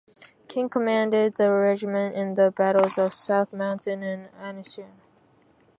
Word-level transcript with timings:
King 0.47 0.67
commanded 0.67 1.35
the 1.35 1.51
regiment 1.53 2.15
in 2.15 2.33
the 2.33 2.49
battles 2.49 2.97
of 2.97 3.13
South 3.13 3.53
Mountain 3.53 4.01
and 4.01 4.29
Antietam. 4.37 4.99